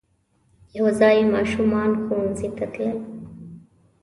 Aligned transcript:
یو 0.77 0.87
ځای 0.99 1.17
ماشومان 1.35 1.89
ښوونځی 2.01 2.49
ته 2.57 2.65
تلل. 2.73 2.99